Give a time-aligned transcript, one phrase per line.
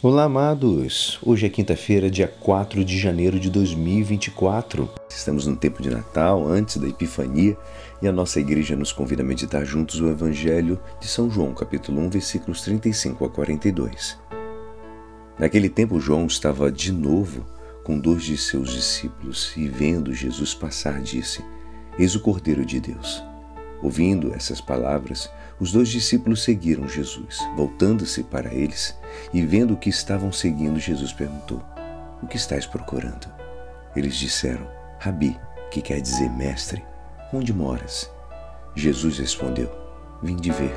[0.00, 1.18] Olá, amados!
[1.24, 4.88] Hoje é quinta-feira, dia 4 de janeiro de 2024.
[5.10, 7.58] Estamos no tempo de Natal, antes da Epifania,
[8.00, 12.00] e a nossa igreja nos convida a meditar juntos o Evangelho de São João, capítulo
[12.02, 14.16] 1, versículos 35 a 42.
[15.36, 17.44] Naquele tempo, João estava de novo
[17.82, 21.44] com dois de seus discípulos e, vendo Jesus passar, disse:
[21.98, 23.20] Eis o Cordeiro de Deus.
[23.82, 25.30] Ouvindo essas palavras,
[25.60, 27.38] os dois discípulos seguiram Jesus.
[27.56, 28.96] Voltando-se para eles
[29.32, 31.62] e vendo que estavam seguindo, Jesus perguntou:
[32.22, 33.28] O que estáis procurando?
[33.94, 34.66] Eles disseram:
[34.98, 35.38] Rabi,
[35.70, 36.84] que quer dizer mestre,
[37.32, 38.10] onde moras?
[38.74, 39.70] Jesus respondeu:
[40.22, 40.74] Vim de ver.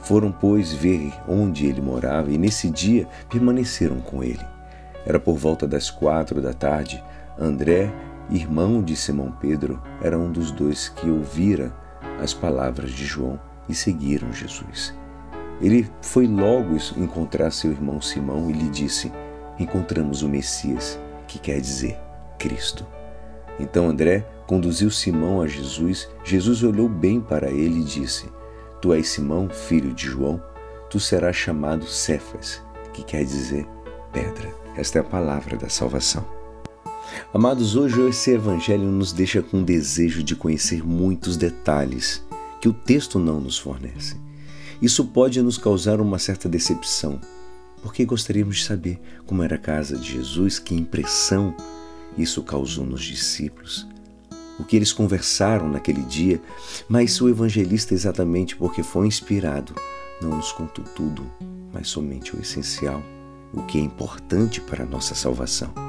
[0.00, 4.44] Foram, pois, ver onde ele morava e nesse dia permaneceram com ele.
[5.06, 7.02] Era por volta das quatro da tarde.
[7.38, 7.90] André,
[8.30, 11.72] irmão de Simão Pedro, era um dos dois que ouvira
[12.20, 14.94] as palavras de João e seguiram Jesus.
[15.60, 19.12] Ele foi logo encontrar seu irmão Simão e lhe disse:
[19.58, 21.98] Encontramos o Messias, que quer dizer
[22.38, 22.86] Cristo.
[23.58, 26.08] Então André conduziu Simão a Jesus.
[26.24, 28.28] Jesus olhou bem para ele e disse:
[28.80, 30.42] Tu és Simão, filho de João,
[30.90, 32.62] tu serás chamado Cefas,
[32.92, 33.66] que quer dizer
[34.12, 34.52] pedra.
[34.76, 36.43] Esta é a palavra da salvação.
[37.32, 42.22] Amados, hoje esse evangelho nos deixa com o desejo de conhecer muitos detalhes
[42.60, 44.16] que o texto não nos fornece.
[44.80, 47.20] Isso pode nos causar uma certa decepção,
[47.82, 51.54] porque gostaríamos de saber como era a casa de Jesus, que impressão
[52.16, 53.86] isso causou nos discípulos,
[54.58, 56.40] o que eles conversaram naquele dia,
[56.88, 59.74] mas o evangelista, exatamente porque foi inspirado,
[60.22, 61.26] não nos contou tudo,
[61.72, 63.02] mas somente o essencial,
[63.52, 65.83] o que é importante para a nossa salvação.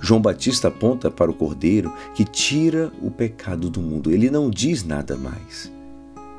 [0.00, 4.10] João Batista aponta para o Cordeiro que tira o pecado do mundo.
[4.10, 5.70] Ele não diz nada mais.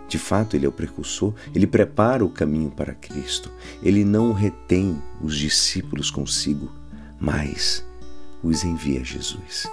[0.08, 3.50] De fato, ele é o precursor, ele prepara o caminho para Cristo.
[3.82, 6.70] Ele não retém os discípulos consigo,
[7.20, 7.86] mas
[8.44, 9.66] os envia a Jesus.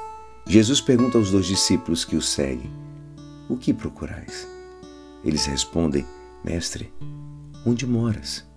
[0.46, 2.70] Jesus pergunta aos dois discípulos que o seguem:
[3.48, 4.46] O que procurais?
[5.24, 6.06] Eles respondem:
[6.44, 6.92] Mestre,
[7.66, 8.47] onde moras?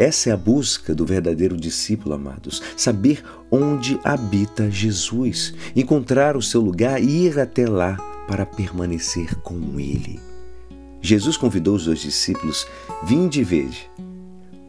[0.00, 2.62] Essa é a busca do verdadeiro discípulo, amados.
[2.74, 9.78] Saber onde habita Jesus, encontrar o seu lugar e ir até lá para permanecer com
[9.78, 10.18] Ele.
[11.02, 12.66] Jesus convidou os dois discípulos:
[13.04, 13.90] Vinde e vede.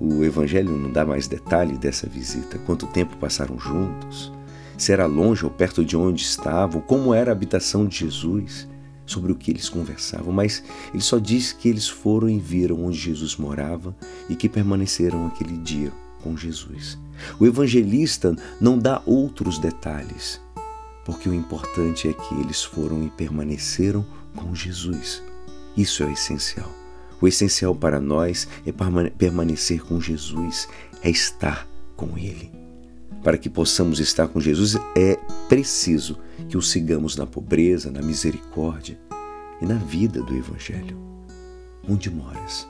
[0.01, 4.33] O Evangelho não dá mais detalhe dessa visita, quanto tempo passaram juntos,
[4.77, 8.67] se era longe ou perto de onde estavam, como era a habitação de Jesus
[9.11, 10.63] sobre o que eles conversavam, mas
[10.93, 13.95] ele só diz que eles foram e viram onde Jesus morava
[14.29, 15.91] e que permaneceram aquele dia
[16.21, 16.97] com Jesus.
[17.39, 20.41] O evangelista não dá outros detalhes,
[21.05, 24.05] porque o importante é que eles foram e permaneceram
[24.35, 25.21] com Jesus.
[25.75, 26.71] Isso é o essencial.
[27.19, 28.73] O essencial para nós é
[29.11, 30.67] permanecer com Jesus,
[31.03, 32.51] é estar com Ele.
[33.23, 35.17] Para que possamos estar com Jesus, é
[35.47, 36.17] preciso
[36.51, 38.99] que o sigamos na pobreza, na misericórdia
[39.61, 40.97] e na vida do Evangelho.
[41.87, 42.67] Onde moras?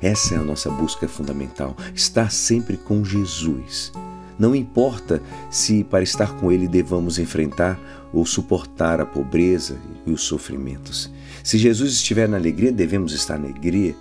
[0.00, 3.90] Essa é a nossa busca fundamental, estar sempre com Jesus.
[4.38, 5.20] Não importa
[5.50, 11.10] se para estar com Ele devamos enfrentar ou suportar a pobreza e os sofrimentos.
[11.42, 13.96] Se Jesus estiver na alegria, devemos estar na alegria.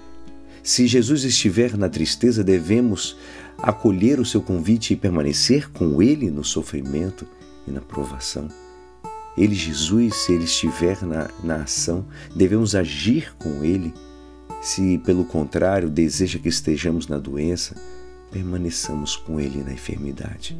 [0.61, 3.17] Se Jesus estiver na tristeza, devemos
[3.57, 7.25] acolher o seu convite e permanecer com Ele no sofrimento
[7.67, 8.47] e na provação.
[9.37, 12.05] Ele, Jesus, se Ele estiver na, na ação,
[12.35, 13.93] devemos agir com Ele.
[14.61, 17.75] Se, pelo contrário, deseja que estejamos na doença,
[18.31, 20.59] permaneçamos com Ele na enfermidade.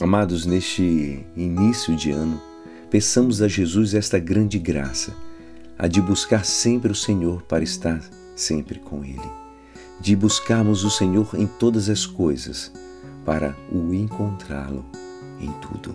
[0.00, 2.40] Amados, neste início de ano,
[2.90, 5.14] peçamos a Jesus esta grande graça,
[5.78, 8.02] a de buscar sempre o Senhor para estar
[8.36, 9.42] sempre com Ele
[10.02, 12.72] de buscarmos o Senhor em todas as coisas,
[13.24, 14.84] para o encontrá-lo
[15.40, 15.94] em tudo.